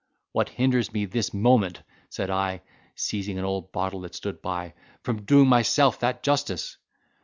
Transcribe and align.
What 0.31 0.49
hinders 0.49 0.91
me 0.91 1.05
this 1.05 1.31
moment," 1.31 1.83
said 2.09 2.31
I, 2.31 2.63
seizing 2.95 3.37
an 3.37 3.45
old 3.45 3.71
bottle 3.71 4.01
that 4.01 4.15
stood 4.15 4.41
by, 4.41 4.73
"from 5.03 5.25
doing 5.25 5.47
myself 5.47 5.99
that 5.99 6.23
justice?" 6.23 6.77